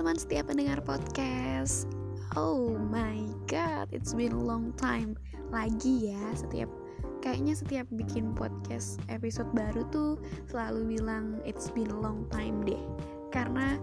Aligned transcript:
teman-teman 0.00 0.24
setiap 0.24 0.48
pendengar 0.48 0.80
podcast. 0.80 1.84
Oh 2.32 2.72
my 2.72 3.20
god, 3.44 3.84
it's 3.92 4.16
been 4.16 4.32
a 4.32 4.40
long 4.40 4.72
time 4.80 5.12
Lagi 5.52 6.08
ya, 6.08 6.24
setiap 6.32 6.72
Kayaknya 7.20 7.52
setiap 7.52 7.84
bikin 7.92 8.32
podcast 8.32 8.96
episode 9.12 9.52
baru 9.52 9.84
tuh 9.92 10.16
Selalu 10.48 10.96
bilang 10.96 11.36
it's 11.44 11.68
been 11.76 11.92
a 11.92 12.00
long 12.00 12.24
time 12.32 12.64
deh. 12.64 12.80
Karena 13.28 13.76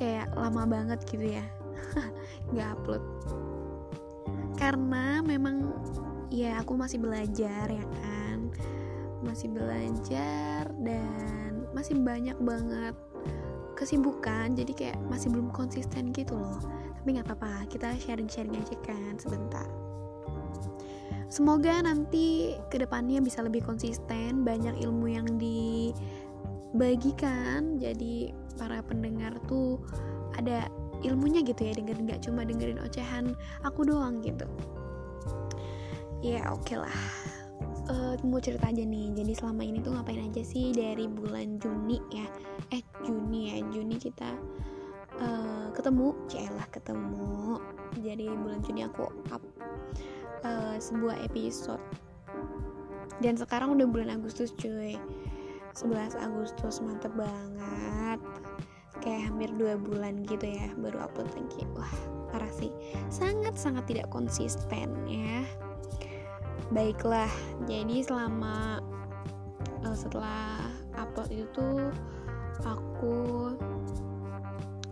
kayak 0.00 0.32
lama 0.32 0.64
banget 0.64 1.04
gitu 1.04 1.28
ya. 1.28 1.44
Gak 2.56 2.80
upload. 2.80 3.04
Karena 4.56 5.20
memang 5.20 5.76
ya 6.32 6.64
aku 6.64 6.72
masih 6.72 7.04
belajar 7.04 7.68
ya 7.68 7.84
kan. 8.00 8.48
Masih 9.20 9.52
belajar 9.52 10.72
dan 10.80 11.68
masih 11.76 12.00
banyak 12.00 12.40
banget 12.40 12.96
kesibukan 13.80 14.52
jadi 14.52 14.72
kayak 14.76 15.00
masih 15.08 15.32
belum 15.32 15.48
konsisten 15.56 16.12
gitu 16.12 16.36
loh. 16.36 16.60
Tapi 17.00 17.16
nggak 17.16 17.32
apa-apa 17.32 17.64
kita 17.72 17.96
sharing-sharing 17.96 18.52
aja 18.60 18.76
kan 18.84 19.16
sebentar. 19.16 19.64
Semoga 21.32 21.80
nanti 21.80 22.58
ke 22.68 22.76
depannya 22.76 23.24
bisa 23.24 23.40
lebih 23.40 23.64
konsisten 23.64 24.44
banyak 24.44 24.84
ilmu 24.84 25.08
yang 25.08 25.40
dibagikan. 26.76 27.80
Jadi 27.80 28.36
para 28.60 28.84
pendengar 28.84 29.40
tuh 29.48 29.80
ada 30.36 30.68
ilmunya 31.00 31.40
gitu 31.40 31.64
ya 31.64 31.72
dengerin 31.72 32.04
nggak 32.04 32.20
cuma 32.28 32.44
dengerin 32.44 32.84
ocehan 32.84 33.32
aku 33.64 33.88
doang 33.88 34.20
gitu. 34.20 34.44
Ya 36.20 36.44
oke 36.52 36.68
okay 36.68 36.76
lah 36.84 37.39
uh, 37.88 38.14
mau 38.26 38.42
cerita 38.42 38.68
aja 38.68 38.84
nih. 38.84 39.14
Jadi 39.16 39.32
selama 39.32 39.62
ini 39.64 39.78
tuh 39.80 39.96
ngapain 39.96 40.20
aja 40.20 40.42
sih 40.44 40.74
dari 40.74 41.08
bulan 41.08 41.56
Juni 41.62 41.96
ya? 42.12 42.26
Eh 42.74 42.84
Juni 43.06 43.54
ya. 43.54 43.56
Juni 43.72 43.96
kita 43.96 44.30
uh, 45.22 45.68
ketemu. 45.72 46.12
Celah 46.28 46.68
ketemu. 46.68 47.56
Jadi 48.02 48.24
bulan 48.28 48.60
Juni 48.66 48.84
aku 48.84 49.08
up 49.32 49.42
uh, 50.44 50.76
sebuah 50.76 51.22
episode. 51.24 51.82
Dan 53.20 53.36
sekarang 53.36 53.76
udah 53.76 53.86
bulan 53.88 54.08
Agustus 54.12 54.52
cuy. 54.56 54.96
11 55.78 56.18
Agustus 56.18 56.82
mantep 56.82 57.14
banget. 57.14 58.20
Kayak 59.00 59.32
hampir 59.32 59.48
dua 59.56 59.80
bulan 59.80 60.26
gitu 60.28 60.44
ya 60.44 60.68
baru 60.76 61.08
upload 61.08 61.30
lagi. 61.32 61.64
Wah 61.72 61.94
parah 62.28 62.52
sih. 62.52 62.68
Sangat 63.08 63.56
sangat 63.56 63.88
tidak 63.88 64.12
konsisten 64.12 64.92
ya 65.08 65.69
baiklah 66.70 67.30
jadi 67.66 68.06
selama 68.06 68.78
uh, 69.82 69.96
setelah 69.96 70.62
upload 70.96 71.30
itu 71.34 71.90
tuh 72.60 72.66
aku 72.66 73.18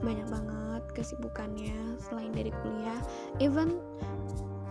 banyak 0.02 0.26
banget 0.30 0.82
kesibukannya 0.94 1.98
selain 1.98 2.30
dari 2.30 2.54
kuliah. 2.62 3.00
Even 3.42 3.82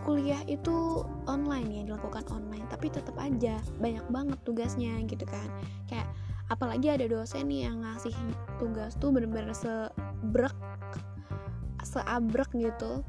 kuliah 0.07 0.39
itu 0.47 1.03
online 1.27 1.67
ya 1.67 1.81
dilakukan 1.83 2.23
online 2.31 2.63
tapi 2.71 2.87
tetap 2.87 3.15
aja 3.19 3.59
banyak 3.79 4.03
banget 4.07 4.39
tugasnya 4.47 5.03
gitu 5.03 5.27
kan. 5.27 5.47
Kayak 5.91 6.07
apalagi 6.47 6.87
ada 6.87 7.05
dosen 7.11 7.51
nih 7.51 7.67
yang 7.67 7.83
ngasih 7.83 8.15
tugas 8.55 8.95
tuh 8.97 9.11
bener-bener 9.11 9.51
sebrek 9.51 10.55
seabrek 11.83 12.51
gitu 12.55 13.03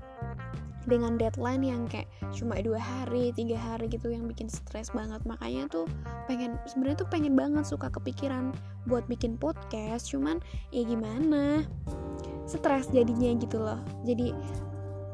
dengan 0.89 1.20
deadline 1.20 1.62
yang 1.62 1.84
kayak 1.86 2.08
cuma 2.33 2.56
dua 2.64 2.81
hari 2.81 3.31
tiga 3.36 3.61
hari 3.61 3.92
gitu 3.92 4.08
yang 4.08 4.25
bikin 4.25 4.48
stres 4.48 4.91
banget. 4.91 5.20
Makanya 5.28 5.69
tuh 5.69 5.84
pengen 6.25 6.56
sebenarnya 6.64 7.05
tuh 7.05 7.08
pengen 7.12 7.36
banget 7.36 7.69
suka 7.69 7.92
kepikiran 7.92 8.56
buat 8.89 9.05
bikin 9.06 9.36
podcast. 9.36 10.09
Cuman 10.09 10.41
ya 10.72 10.83
gimana? 10.89 11.69
Stres 12.49 12.88
jadinya 12.88 13.37
gitu 13.37 13.60
loh. 13.60 13.78
Jadi 14.09 14.32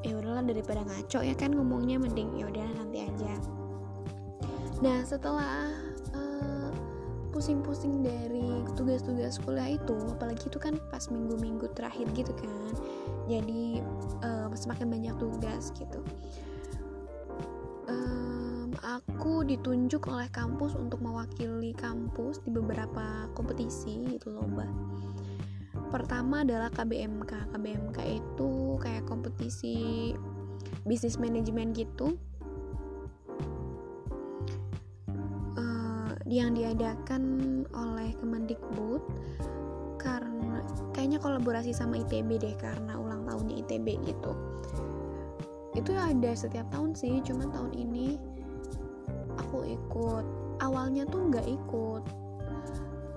ya 0.05 0.15
udahlah 0.21 0.45
daripada 0.45 0.85
ngaco 0.85 1.25
ya 1.25 1.35
kan 1.35 1.51
ngomongnya 1.57 1.97
mending 1.97 2.39
ya 2.39 2.47
udah 2.47 2.69
nanti 2.79 3.09
aja. 3.09 3.35
Nah 4.85 5.01
setelah 5.03 5.73
uh, 6.13 6.71
pusing-pusing 7.33 8.05
dari 8.05 8.63
tugas-tugas 8.77 9.41
kuliah 9.43 9.75
itu 9.81 9.97
apalagi 10.13 10.47
itu 10.47 10.61
kan 10.61 10.77
pas 10.93 11.09
minggu-minggu 11.09 11.73
terakhir 11.73 12.07
gitu 12.13 12.31
kan. 12.37 12.73
Jadi 13.25 13.81
semakin 14.65 14.89
banyak 14.89 15.15
tugas 15.21 15.71
gitu. 15.77 16.01
Um, 17.85 18.73
aku 18.81 19.45
ditunjuk 19.45 20.09
oleh 20.09 20.33
kampus 20.33 20.73
untuk 20.73 21.05
mewakili 21.05 21.77
kampus 21.77 22.41
di 22.41 22.51
beberapa 22.51 23.29
kompetisi 23.37 24.17
gitu 24.17 24.33
lomba. 24.33 24.65
Pertama 25.95 26.43
adalah 26.43 26.75
KBMK 26.75 27.55
KBMK 27.55 27.99
itu 28.19 28.81
kayak 28.83 29.07
kompetisi 29.07 30.11
bisnis 30.83 31.21
manajemen 31.23 31.71
gitu. 31.71 32.19
Uh, 35.55 36.19
yang 36.27 36.57
diadakan 36.59 37.23
oleh 37.71 38.11
Kemendikbud 38.19 39.07
karena 40.03 40.67
kayaknya 40.91 41.23
kolaborasi 41.23 41.71
sama 41.71 42.03
ITB 42.03 42.43
deh 42.43 42.59
karena 42.59 42.99
ulang 42.99 43.14
tahunnya 43.35 43.67
ITB 43.67 43.99
gitu. 44.07 44.33
Itu 45.75 45.91
ada 45.99 46.31
setiap 46.39 46.71
tahun 46.71 46.95
sih 46.95 47.19
cuman 47.27 47.51
tahun 47.51 47.75
ini 47.75 48.15
aku 49.43 49.67
ikut. 49.67 50.25
Awalnya 50.63 51.03
tuh 51.11 51.35
nggak 51.35 51.47
ikut. 51.51 52.03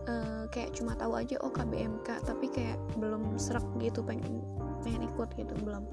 Uh, 0.07 0.47
kayak 0.49 0.71
cuma 0.71 0.95
tahu 0.95 1.19
aja 1.19 1.35
oh 1.43 1.51
KBMK 1.51 2.23
tapi 2.23 2.47
kayak 2.47 2.79
belum 2.95 3.35
serak 3.35 3.67
gitu 3.77 4.01
pengen 4.01 4.41
pengen 4.81 5.05
ikut 5.05 5.29
gitu 5.37 5.53
belum. 5.61 5.85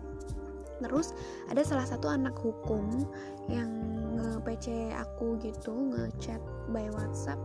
Terus 0.81 1.13
ada 1.53 1.63
salah 1.63 1.87
satu 1.87 2.09
anak 2.11 2.35
hukum 2.41 3.07
yang 3.47 3.71
nge-PC 4.17 4.95
aku 4.97 5.37
gitu 5.43 5.93
ngechat 5.93 6.41
by 6.73 6.89
WhatsApp. 6.97 7.39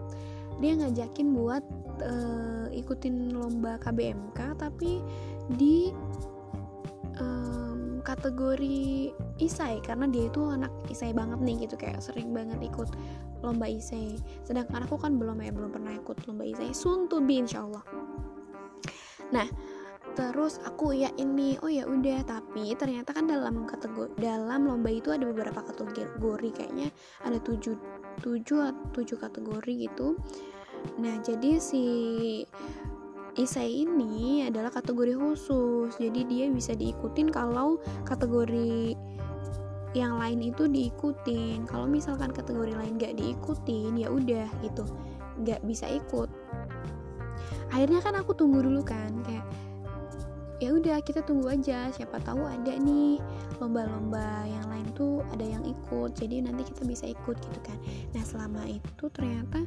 Dia 0.59 0.75
ngajakin 0.75 1.27
buat 1.35 1.63
uh, 2.03 2.67
ikutin 2.71 3.35
lomba 3.35 3.79
KBMK 3.79 4.59
tapi 4.59 4.99
di 5.55 5.89
kategori 8.19 9.15
isai 9.39 9.79
karena 9.79 10.03
dia 10.11 10.27
itu 10.27 10.43
anak 10.51 10.75
isai 10.91 11.15
banget 11.15 11.39
nih 11.39 11.63
gitu 11.63 11.79
kayak 11.79 12.03
sering 12.03 12.35
banget 12.35 12.59
ikut 12.59 12.91
lomba 13.39 13.71
isai. 13.71 14.19
Sedangkan 14.43 14.83
aku 14.83 14.99
kan 14.99 15.15
belum 15.15 15.39
ya 15.39 15.55
belum 15.55 15.71
pernah 15.71 15.95
ikut 15.95 16.27
lomba 16.27 16.43
isai. 16.43 16.75
Soon 16.75 17.07
to 17.07 17.23
be 17.23 17.39
insyaallah. 17.39 17.79
Nah 19.31 19.47
terus 20.19 20.59
aku 20.67 20.91
ya 20.91 21.07
ini 21.15 21.55
oh 21.63 21.71
ya 21.71 21.87
udah 21.87 22.27
tapi 22.27 22.75
ternyata 22.75 23.15
kan 23.15 23.23
dalam 23.23 23.63
kategori 23.63 24.11
dalam 24.19 24.67
lomba 24.67 24.91
itu 24.91 25.15
ada 25.15 25.23
beberapa 25.23 25.63
kategori 25.63 26.49
kayaknya 26.51 26.91
ada 27.23 27.39
tujuh 27.39 27.79
tujuh 28.19 28.59
tujuh 28.91 29.15
kategori 29.15 29.87
gitu. 29.87 30.19
Nah 30.99 31.23
jadi 31.23 31.55
si 31.63 31.83
Isai 33.37 33.85
ini 33.85 34.47
adalah 34.47 34.73
kategori 34.73 35.13
khusus. 35.13 35.93
Jadi 35.99 36.25
dia 36.25 36.45
bisa 36.49 36.73
diikutin 36.73 37.29
kalau 37.29 37.77
kategori 38.07 38.97
yang 39.97 40.17
lain 40.17 40.53
itu 40.53 40.65
diikutin. 40.69 41.65
Kalau 41.69 41.85
misalkan 41.85 42.33
kategori 42.33 42.73
lain 42.73 42.97
gak 43.01 43.17
diikutin 43.17 43.97
ya 43.97 44.09
udah 44.09 44.47
gitu. 44.65 44.85
Gak 45.45 45.61
bisa 45.65 45.89
ikut. 45.89 46.29
Akhirnya 47.69 48.01
kan 48.01 48.17
aku 48.17 48.33
tunggu 48.33 48.65
dulu 48.65 48.81
kan 48.81 49.21
kayak 49.25 49.45
ya 50.59 50.75
udah 50.75 50.97
kita 51.01 51.23
tunggu 51.23 51.53
aja. 51.53 51.89
Siapa 51.93 52.19
tahu 52.25 52.43
ada 52.45 52.73
nih 52.75 53.21
lomba-lomba 53.61 54.45
yang 54.49 54.65
lain 54.67 54.87
tuh 54.97 55.21
ada 55.31 55.45
yang 55.45 55.63
ikut. 55.63 56.17
Jadi 56.17 56.43
nanti 56.43 56.65
kita 56.65 56.83
bisa 56.85 57.05
ikut 57.09 57.37
gitu 57.37 57.59
kan. 57.61 57.77
Nah 58.13 58.23
selama 58.25 58.65
itu 58.67 59.05
ternyata 59.13 59.63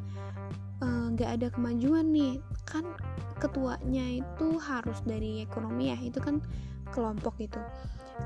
nggak 0.83 1.31
uh, 1.31 1.35
ada 1.39 1.49
kemajuan 1.55 2.11
nih. 2.11 2.43
Kan 2.67 2.85
ketuanya 3.39 4.23
itu 4.23 4.59
harus 4.59 4.99
dari 5.07 5.43
ekonomi 5.43 5.91
ya 5.95 5.99
itu 6.03 6.19
kan 6.19 6.43
kelompok 6.91 7.39
gitu. 7.39 7.59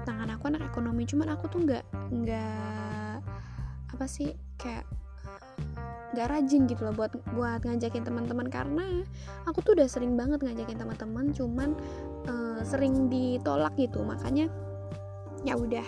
Tangan 0.04 0.32
aku 0.32 0.50
anak 0.50 0.64
ekonomi 0.66 1.04
cuman 1.04 1.32
aku 1.36 1.48
tuh 1.52 1.60
nggak 1.64 1.84
nggak 2.12 3.18
apa 3.96 4.04
sih 4.08 4.34
kayak 4.60 4.84
gak 6.16 6.32
rajin 6.32 6.64
gitu 6.64 6.80
loh 6.88 6.96
buat 6.96 7.12
buat 7.36 7.60
ngajakin 7.64 8.04
teman-teman. 8.04 8.48
Karena 8.48 9.04
aku 9.44 9.60
tuh 9.60 9.76
udah 9.76 9.88
sering 9.88 10.16
banget 10.16 10.40
ngajakin 10.40 10.80
teman-teman 10.80 11.32
cuman 11.36 11.76
uh, 12.28 12.60
sering 12.64 13.12
ditolak 13.12 13.76
gitu. 13.76 14.00
Makanya 14.00 14.48
ya 15.44 15.54
udah 15.54 15.84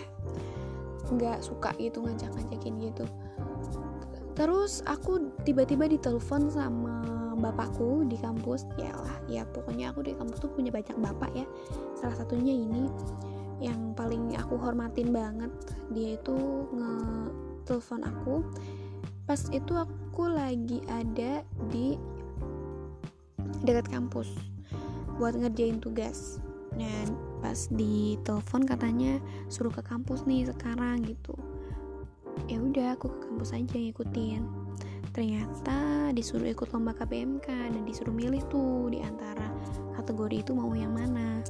nggak 1.08 1.40
suka 1.40 1.72
gitu 1.80 2.04
ngajak-ngajakin 2.04 2.92
gitu 2.92 3.04
terus 4.38 4.86
aku 4.86 5.34
tiba-tiba 5.42 5.90
ditelepon 5.90 6.46
sama 6.46 7.02
bapakku 7.38 8.06
di 8.06 8.18
kampus. 8.18 8.66
Ya 8.76 8.94
lah 8.94 9.18
ya 9.30 9.42
pokoknya 9.46 9.94
aku 9.94 10.06
di 10.06 10.12
kampus 10.14 10.38
tuh 10.42 10.50
punya 10.54 10.74
banyak 10.74 10.94
bapak 10.98 11.30
ya. 11.34 11.46
Salah 11.98 12.18
satunya 12.18 12.54
ini. 12.54 12.90
Yang 13.58 13.98
paling 13.98 14.38
aku 14.38 14.54
hormatin 14.54 15.10
banget 15.10 15.50
dia 15.90 16.14
itu 16.14 16.36
nge 16.70 16.94
telepon 17.66 18.00
aku. 18.06 18.34
Pas 19.26 19.40
itu 19.50 19.74
aku 19.74 20.30
lagi 20.30 20.78
ada 20.86 21.42
di 21.74 21.98
dekat 23.66 23.90
kampus 23.90 24.30
buat 25.18 25.34
ngerjain 25.34 25.82
tugas. 25.82 26.38
Nah 26.78 27.10
pas 27.42 27.66
di 27.70 28.14
telepon 28.22 28.62
katanya 28.62 29.18
suruh 29.50 29.74
ke 29.74 29.82
kampus 29.82 30.26
nih 30.26 30.46
sekarang 30.46 31.02
gitu 31.06 31.38
ya 32.46 32.62
udah 32.62 32.94
aku 32.94 33.10
ke 33.10 33.18
kampus 33.26 33.50
aja 33.56 33.74
ngikutin. 33.74 34.42
Ternyata 35.10 36.10
disuruh 36.14 36.46
ikut 36.46 36.70
lomba 36.70 36.94
KPMK 36.94 37.74
dan 37.74 37.82
disuruh 37.82 38.14
milih 38.14 38.44
tuh 38.46 38.86
di 38.92 39.02
antara 39.02 39.50
kategori 39.98 40.46
itu 40.46 40.52
mau 40.54 40.70
yang 40.78 40.94
mana. 40.94 41.42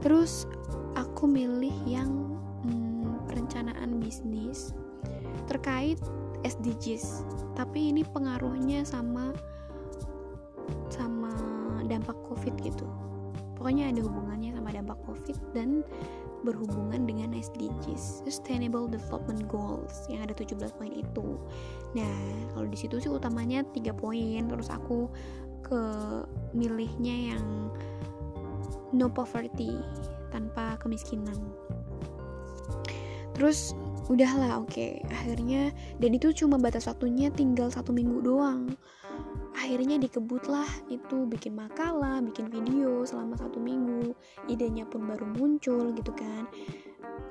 Terus 0.00 0.48
aku 0.96 1.28
milih 1.28 1.74
yang 1.84 2.08
hmm, 2.64 3.28
perencanaan 3.28 4.00
bisnis 4.00 4.72
terkait 5.44 6.00
SDGs 6.46 7.26
tapi 7.58 7.90
ini 7.92 8.06
pengaruhnya 8.06 8.86
sama 8.86 9.34
sama 10.88 11.32
dampak 11.84 12.16
covid 12.28 12.54
gitu. 12.62 12.86
Pokoknya 13.56 13.88
ada 13.90 14.00
hubungannya 14.04 14.52
sama 14.52 14.70
dampak 14.72 14.98
covid 15.06 15.38
dan 15.56 15.82
berhubungan 16.46 17.02
dengan 17.02 17.34
SDGs 17.34 18.22
Sustainable 18.22 18.86
Development 18.86 19.42
Goals 19.50 20.06
yang 20.06 20.22
ada 20.22 20.32
17 20.32 20.54
poin 20.78 20.94
itu 20.94 21.36
nah 21.98 22.14
kalau 22.54 22.70
di 22.70 22.78
situ 22.78 23.02
sih 23.02 23.10
utamanya 23.10 23.66
tiga 23.74 23.90
poin 23.90 24.46
terus 24.46 24.70
aku 24.70 25.10
ke 25.66 25.82
milihnya 26.54 27.34
yang 27.34 27.44
no 28.94 29.10
poverty 29.10 29.74
tanpa 30.30 30.78
kemiskinan 30.78 31.34
terus 33.34 33.74
udahlah 34.06 34.62
oke 34.62 34.70
okay. 34.70 35.02
akhirnya 35.10 35.74
dan 35.98 36.14
itu 36.14 36.30
cuma 36.30 36.56
batas 36.56 36.86
waktunya 36.86 37.28
tinggal 37.34 37.68
satu 37.68 37.90
minggu 37.90 38.22
doang 38.22 38.70
akhirnya 39.56 39.96
dikebutlah 39.96 40.68
itu 40.92 41.24
bikin 41.24 41.56
makalah 41.56 42.20
bikin 42.20 42.52
video 42.52 43.02
selama 43.08 43.34
satu 43.40 43.56
minggu. 43.56 44.12
Idenya 44.46 44.84
pun 44.84 45.08
baru 45.08 45.24
muncul 45.26 45.90
gitu 45.96 46.12
kan. 46.12 46.44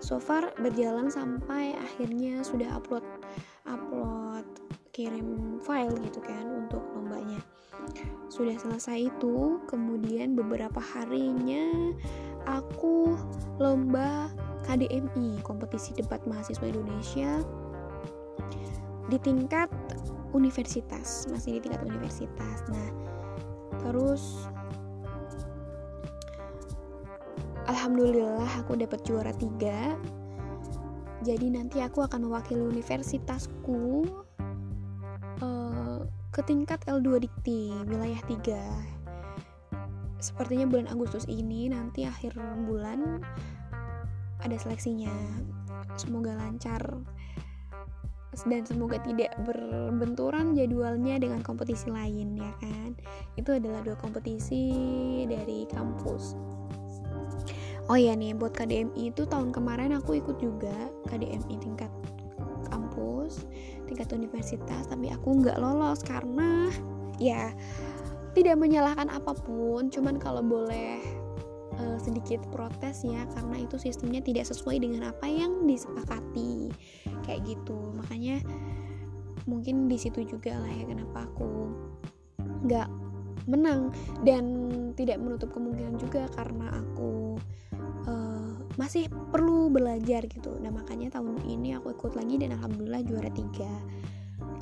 So 0.01 0.17
far 0.17 0.51
berjalan 0.57 1.07
sampai 1.07 1.77
akhirnya 1.77 2.41
sudah 2.41 2.75
upload 2.75 3.05
upload 3.69 4.43
kirim 4.91 5.61
file 5.61 5.95
gitu 6.01 6.19
kan 6.19 6.65
untuk 6.65 6.81
lombanya. 6.97 7.39
Sudah 8.27 8.57
selesai 8.57 9.13
itu 9.13 9.61
kemudian 9.69 10.33
beberapa 10.33 10.81
harinya 10.81 11.93
aku 12.49 13.13
lomba 13.61 14.33
KDMI 14.65 15.45
kompetisi 15.45 15.93
debat 15.93 16.23
mahasiswa 16.25 16.65
Indonesia. 16.65 17.45
Di 19.05 19.21
tingkat 19.21 19.69
universitas 20.35 21.25
masih 21.31 21.57
di 21.57 21.59
tingkat 21.65 21.81
universitas. 21.87 22.67
Nah 22.67 22.89
terus 23.79 24.45
Alhamdulillah 27.65 28.61
aku 28.61 28.77
dapat 28.77 29.01
juara 29.07 29.31
tiga. 29.33 29.95
Jadi 31.25 31.49
nanti 31.49 31.81
aku 31.81 32.05
akan 32.05 32.29
mewakili 32.29 32.61
universitasku 32.61 34.05
uh, 35.41 36.05
ke 36.29 36.41
tingkat 36.45 36.77
L2 36.85 37.25
Dikti 37.25 37.73
wilayah 37.89 38.21
3 38.29 39.05
sepertinya 40.25 40.65
bulan 40.65 40.89
Agustus 40.89 41.29
ini 41.29 41.69
nanti 41.69 42.01
akhir 42.09 42.33
bulan 42.65 43.21
ada 44.41 44.55
seleksinya. 44.57 45.13
Semoga 46.01 46.33
lancar 46.33 46.81
dan 48.43 48.67
semoga 48.67 48.99
tidak 48.99 49.31
berbenturan 49.47 50.51
jadwalnya 50.51 51.15
dengan 51.15 51.39
kompetisi 51.39 51.87
lain 51.87 52.35
ya 52.35 52.51
kan? 52.59 52.91
Itu 53.39 53.55
adalah 53.55 53.79
dua 53.87 53.95
kompetisi 53.95 54.67
dari 55.23 55.63
kampus. 55.71 56.35
Oh 57.87 57.95
ya 57.95 58.17
nih 58.17 58.35
buat 58.35 58.51
KDMI 58.51 59.13
itu 59.13 59.23
tahun 59.29 59.55
kemarin 59.55 59.95
aku 59.95 60.19
ikut 60.19 60.41
juga 60.41 60.73
KDMI 61.07 61.55
tingkat 61.61 61.91
kampus 62.67 63.45
tingkat 63.85 64.09
universitas 64.17 64.89
tapi 64.89 65.13
aku 65.13 65.45
nggak 65.45 65.61
lolos 65.61 66.01
karena 66.01 66.73
ya 67.21 67.53
tidak 68.35 68.59
menyalahkan 68.59 69.07
apa 69.07 69.31
pun. 69.31 69.87
Cuman 69.87 70.19
kalau 70.19 70.43
boleh 70.43 70.99
uh, 71.79 71.97
sedikit 71.99 72.43
protes 72.51 73.03
ya 73.03 73.27
karena 73.35 73.63
itu 73.63 73.75
sistemnya 73.79 74.21
tidak 74.23 74.47
sesuai 74.47 74.81
dengan 74.81 75.11
apa 75.11 75.25
yang 75.27 75.67
disepakati. 75.67 76.71
Kayak 77.25 77.55
gitu. 77.55 77.77
Makanya 77.95 78.41
mungkin 79.45 79.85
di 79.85 79.97
situ 79.97 80.25
juga 80.25 80.57
lah 80.57 80.71
ya 80.73 80.85
kenapa 80.89 81.29
aku 81.29 81.69
nggak 82.65 82.89
menang 83.45 83.93
dan 84.25 84.45
tidak 84.97 85.21
menutup 85.21 85.53
kemungkinan 85.53 86.01
juga 86.01 86.25
karena 86.33 86.73
aku 86.81 87.37
uh, 88.09 88.53
masih 88.75 89.05
perlu 89.29 89.69
belajar 89.69 90.25
gitu. 90.25 90.57
Nah 90.57 90.73
makanya 90.73 91.21
tahun 91.21 91.45
ini 91.45 91.77
aku 91.77 91.93
ikut 91.93 92.17
lagi 92.17 92.41
dan 92.41 92.57
alhamdulillah 92.57 93.05
juara 93.05 93.29
tiga. 93.29 93.69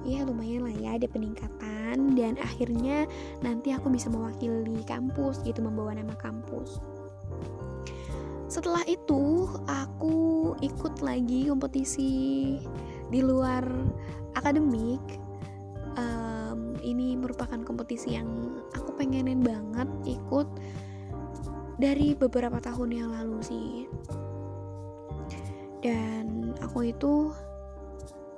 Ya 0.03 0.27
lumayan 0.27 0.67
lah 0.67 0.75
ya 0.75 0.99
ada 0.99 1.07
peningkatan 1.07 2.19
dan 2.19 2.35
akhirnya 2.43 3.07
nanti 3.39 3.71
aku 3.71 3.87
bisa 3.87 4.11
mewakili 4.11 4.83
kampus 4.83 5.39
gitu 5.47 5.63
membawa 5.63 5.95
nama 5.95 6.11
kampus 6.19 6.83
setelah 8.53 8.85
itu 8.85 9.49
aku 9.65 10.53
ikut 10.61 11.01
lagi 11.01 11.49
kompetisi 11.49 12.13
di 13.09 13.19
luar 13.25 13.65
akademik. 14.37 15.01
Um, 15.97 16.77
ini 16.85 17.17
merupakan 17.17 17.57
kompetisi 17.65 18.13
yang 18.13 18.29
aku 18.77 18.93
pengenin 18.93 19.41
banget 19.41 19.89
ikut 20.05 20.45
dari 21.81 22.13
beberapa 22.13 22.61
tahun 22.61 22.89
yang 22.93 23.09
lalu 23.09 23.41
sih. 23.41 23.89
Dan 25.81 26.53
aku 26.61 26.93
itu 26.93 27.33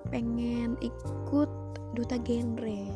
pengen 0.07 0.79
ikut 0.79 1.51
duta 1.91 2.15
genre. 2.23 2.87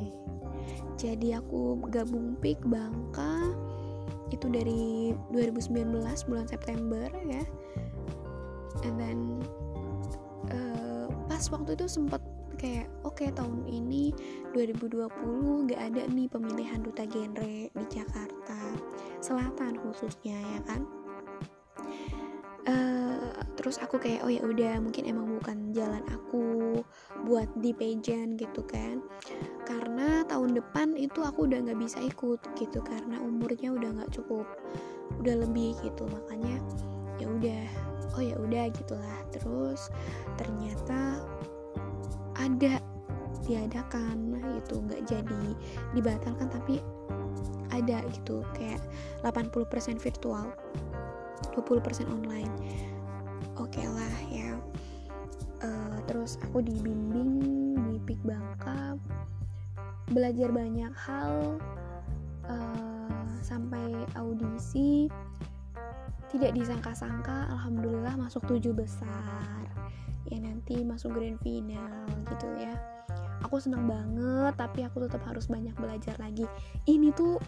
Jadi 0.96 1.36
aku 1.36 1.84
gabung 1.92 2.40
PIK 2.40 2.64
Bangka 2.64 3.39
itu 4.40 4.48
dari 4.48 5.12
2019 5.36 6.00
bulan 6.32 6.48
September 6.48 7.12
ya. 7.28 7.44
And 8.88 8.96
then 8.96 9.20
uh, 10.48 11.12
pas 11.28 11.44
waktu 11.52 11.76
itu 11.76 11.92
sempat 11.92 12.24
kayak 12.56 12.88
oke 13.04 13.20
okay, 13.20 13.36
tahun 13.36 13.68
ini 13.68 14.16
2020 14.56 15.68
gak 15.68 15.82
ada 15.92 16.08
nih 16.08 16.28
pemilihan 16.32 16.80
duta 16.80 17.04
genre 17.08 17.68
di 17.68 17.86
Jakarta 17.92 18.60
Selatan 19.20 19.76
khususnya 19.84 20.40
ya 20.40 20.60
kan? 20.64 20.82
Uh, 22.64 23.36
terus 23.60 23.76
aku 23.80 24.00
kayak 24.00 24.24
oh 24.24 24.32
ya 24.32 24.40
udah 24.44 24.80
mungkin 24.80 25.04
emang 25.04 25.36
bukan 25.36 25.76
jalan 25.76 26.04
aku 26.08 26.80
buat 27.28 27.52
di 27.60 27.76
pageant 27.76 28.40
gitu 28.40 28.64
kan 28.64 29.04
karena 29.70 30.26
tahun 30.26 30.58
depan 30.58 30.98
itu 30.98 31.22
aku 31.22 31.46
udah 31.46 31.62
nggak 31.62 31.78
bisa 31.78 32.02
ikut 32.02 32.42
gitu 32.58 32.82
karena 32.82 33.22
umurnya 33.22 33.70
udah 33.70 34.02
nggak 34.02 34.10
cukup 34.18 34.50
udah 35.22 35.46
lebih 35.46 35.78
gitu. 35.86 36.10
Makanya 36.10 36.58
ya 37.22 37.30
udah 37.30 37.64
oh 38.18 38.24
ya 38.26 38.34
udah 38.42 38.66
gitulah. 38.74 39.20
Terus 39.30 39.94
ternyata 40.42 41.22
ada 42.34 42.82
diadakan. 43.46 44.42
Itu 44.58 44.82
nggak 44.82 45.06
jadi 45.06 45.44
dibatalkan 45.94 46.50
tapi 46.50 46.82
ada 47.70 48.02
gitu 48.10 48.42
kayak 48.58 48.82
80% 49.22 50.02
virtual 50.02 50.50
20% 51.54 52.10
online. 52.10 52.54
Oke 53.62 53.78
okay 53.78 53.86
lah 53.86 54.16
ya. 54.34 54.50
Uh, 55.60 56.00
terus 56.08 56.40
aku 56.42 56.64
dibimbing 56.64 57.44
di 57.92 58.00
Pik 58.08 58.24
Bangka 58.24 58.89
belajar 60.10 60.50
banyak 60.50 60.94
hal 60.94 61.58
uh, 62.50 63.30
sampai 63.46 63.94
audisi 64.18 65.08
tidak 66.30 66.54
disangka-sangka 66.54 67.50
alhamdulillah 67.50 68.14
masuk 68.18 68.46
tujuh 68.46 68.74
besar. 68.74 69.66
Ya 70.30 70.38
nanti 70.38 70.86
masuk 70.86 71.18
grand 71.18 71.42
final 71.42 72.06
gitu 72.30 72.48
ya. 72.62 72.74
Aku 73.42 73.58
senang 73.58 73.90
banget 73.90 74.54
tapi 74.54 74.86
aku 74.86 75.10
tetap 75.10 75.26
harus 75.26 75.50
banyak 75.50 75.74
belajar 75.74 76.14
lagi. 76.22 76.46
Ini 76.86 77.10
tuh 77.18 77.42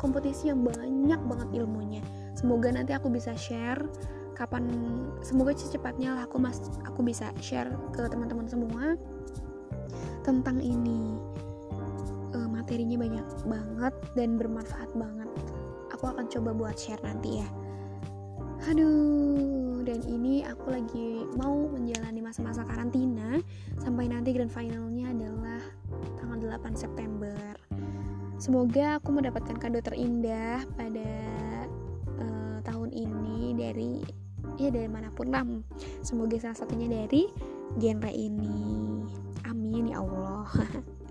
kompetisi 0.00 0.48
yang 0.48 0.64
banyak 0.64 1.20
banget 1.20 1.48
ilmunya. 1.52 2.00
Semoga 2.32 2.72
nanti 2.72 2.96
aku 2.96 3.12
bisa 3.12 3.36
share 3.36 3.84
kapan 4.34 4.66
semoga 5.22 5.54
secepatnya 5.54 6.10
lah 6.18 6.26
aku 6.26 6.42
mas 6.42 6.58
aku 6.82 7.06
bisa 7.06 7.30
share 7.38 7.70
ke 7.94 8.02
teman-teman 8.10 8.50
semua 8.50 8.98
tentang 10.26 10.58
ini 10.58 11.22
materinya 12.64 12.96
banyak 12.96 13.28
banget 13.44 13.94
dan 14.16 14.40
bermanfaat 14.40 14.88
banget. 14.96 15.28
Aku 15.92 16.08
akan 16.08 16.32
coba 16.32 16.56
buat 16.56 16.80
share 16.80 17.04
nanti 17.04 17.44
ya. 17.44 17.48
Aduh 18.72 19.84
dan 19.84 20.00
ini 20.08 20.40
aku 20.48 20.72
lagi 20.72 21.28
mau 21.36 21.68
menjalani 21.68 22.24
masa-masa 22.24 22.64
karantina. 22.64 23.36
Sampai 23.84 24.08
nanti 24.08 24.32
grand 24.32 24.48
finalnya 24.48 25.12
adalah 25.12 25.60
tanggal 26.16 26.56
8 26.56 26.72
September. 26.72 27.36
Semoga 28.40 28.96
aku 28.96 29.12
mendapatkan 29.12 29.60
kado 29.60 29.84
terindah 29.84 30.64
pada 30.72 31.12
uh, 32.16 32.64
tahun 32.64 32.96
ini 32.96 33.52
dari 33.60 34.00
ya 34.56 34.72
dari 34.72 34.88
mana 34.88 35.12
pun 35.12 35.28
lah. 35.28 35.44
Semoga 36.00 36.40
salah 36.40 36.56
satunya 36.56 36.88
dari 36.88 37.28
genre 37.76 38.08
ini. 38.08 39.04
Amin 39.44 39.92
ya 39.92 40.00
Allah 40.00 40.48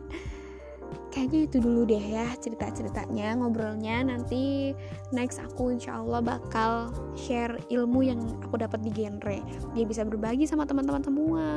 kayaknya 1.23 1.47
itu 1.47 1.57
dulu 1.63 1.87
deh 1.87 2.03
ya 2.03 2.27
cerita-ceritanya 2.35 3.39
ngobrolnya. 3.39 4.03
Nanti 4.03 4.75
next 5.15 5.39
aku 5.39 5.71
insya 5.71 6.03
Allah 6.03 6.19
bakal 6.19 6.91
share 7.15 7.55
ilmu 7.71 8.03
yang 8.03 8.19
aku 8.43 8.59
dapat 8.59 8.83
di 8.83 8.91
genre 8.91 9.39
dia 9.71 9.85
bisa 9.87 10.03
berbagi 10.03 10.43
sama 10.43 10.67
teman-teman 10.67 10.99
semua. 10.99 11.47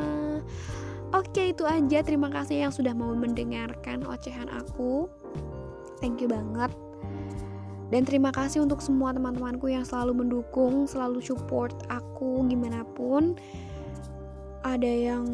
Oke 1.10 1.50
itu 1.50 1.66
aja. 1.66 1.98
Terima 2.06 2.30
kasih 2.30 2.62
yang 2.62 2.70
sudah 2.70 2.94
mau 2.94 3.10
mendengarkan 3.10 4.06
ocehan 4.06 4.46
aku. 4.54 5.10
Thank 5.98 6.22
you 6.22 6.30
banget. 6.30 6.70
Dan 7.90 8.06
terima 8.06 8.30
kasih 8.30 8.62
untuk 8.62 8.78
semua 8.78 9.10
teman-temanku 9.14 9.66
yang 9.66 9.82
selalu 9.82 10.22
mendukung, 10.22 10.86
selalu 10.86 11.18
support 11.18 11.74
aku 11.90 12.46
gimana 12.46 12.86
pun. 12.94 13.34
Ada 14.66 15.14
yang 15.14 15.26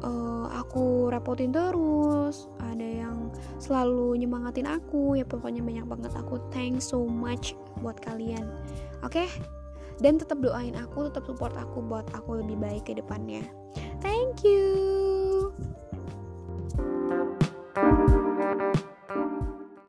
uh, 0.00 0.48
aku 0.48 1.12
repotin 1.12 1.52
terus, 1.52 2.48
ada 2.56 2.80
yang 3.04 3.28
selalu 3.60 4.16
nyemangatin 4.16 4.64
aku. 4.64 5.20
Ya 5.20 5.28
pokoknya 5.28 5.60
banyak 5.60 5.84
banget 5.84 6.12
aku 6.16 6.40
thanks 6.48 6.88
so 6.88 7.04
much 7.04 7.52
buat 7.84 8.00
kalian. 8.00 8.48
Oke? 9.04 9.28
Okay? 9.28 9.30
Dan 10.00 10.16
tetap 10.16 10.40
doain 10.40 10.72
aku, 10.72 11.12
tetap 11.12 11.28
support 11.28 11.52
aku 11.52 11.84
buat 11.84 12.08
aku 12.16 12.40
lebih 12.40 12.56
baik 12.58 12.88
ke 12.88 12.96
depannya. 12.96 13.44
Thank 14.00 14.40
you. 14.40 15.01